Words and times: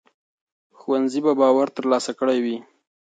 ښوونځي 0.79 1.19
به 1.25 1.31
باور 1.41 1.67
ترلاسه 1.77 2.11
کړی 2.19 2.39
وي. 2.45 2.57